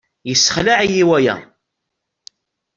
[0.29, 1.35] Yessexleɛ-iyi waya.